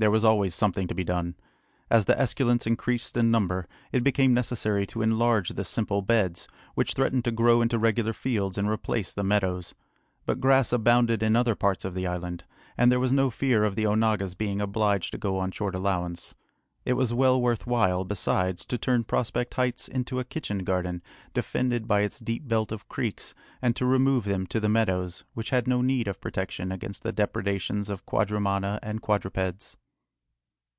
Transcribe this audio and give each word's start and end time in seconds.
There 0.00 0.12
was 0.12 0.24
always 0.24 0.54
something 0.54 0.86
to 0.86 0.94
be 0.94 1.02
done. 1.02 1.34
As 1.90 2.04
the 2.04 2.14
esculents 2.16 2.68
increased 2.68 3.16
in 3.16 3.32
number, 3.32 3.66
it 3.90 4.04
became 4.04 4.32
necessary 4.32 4.86
to 4.86 5.02
enlarge 5.02 5.48
the 5.48 5.64
simple 5.64 6.02
beds, 6.02 6.46
which 6.76 6.92
threatened 6.94 7.24
to 7.24 7.32
grow 7.32 7.60
into 7.62 7.80
regular 7.80 8.12
fields 8.12 8.56
and 8.56 8.70
replace 8.70 9.12
the 9.12 9.24
meadows. 9.24 9.74
But 10.24 10.38
grass 10.38 10.72
abounded 10.72 11.20
in 11.20 11.34
other 11.34 11.56
parts 11.56 11.84
of 11.84 11.96
the 11.96 12.06
island, 12.06 12.44
and 12.76 12.92
there 12.92 13.00
was 13.00 13.12
no 13.12 13.28
fear 13.28 13.64
of 13.64 13.74
the 13.74 13.86
onagas 13.86 14.36
being 14.38 14.60
obliged 14.60 15.10
to 15.10 15.18
go 15.18 15.40
on 15.40 15.50
short 15.50 15.74
allowance. 15.74 16.32
It 16.84 16.92
was 16.92 17.12
well 17.12 17.42
worth 17.42 17.66
while, 17.66 18.04
besides, 18.04 18.64
to 18.66 18.78
turn 18.78 19.02
Prospect 19.02 19.54
Heights 19.54 19.88
into 19.88 20.20
a 20.20 20.24
kitchen 20.24 20.58
garden, 20.58 21.02
defended 21.34 21.88
by 21.88 22.02
its 22.02 22.20
deep 22.20 22.46
belt 22.46 22.70
of 22.70 22.88
creeks, 22.88 23.34
and 23.60 23.74
to 23.74 23.84
remove 23.84 24.26
them 24.26 24.46
to 24.46 24.60
the 24.60 24.68
meadows, 24.68 25.24
which 25.34 25.50
had 25.50 25.66
no 25.66 25.82
need 25.82 26.06
of 26.06 26.20
protection 26.20 26.70
against 26.70 27.02
the 27.02 27.10
depredations 27.10 27.90
of 27.90 28.06
quadrumana 28.06 28.78
and 28.80 29.02
quadrupeds. 29.02 29.76